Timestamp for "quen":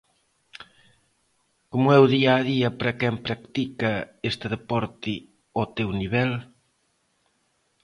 2.99-3.15